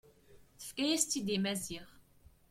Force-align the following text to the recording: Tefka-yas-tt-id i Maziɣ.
Tefka-yas-tt-id 0.57 1.27
i 1.35 1.37
Maziɣ. 1.43 1.87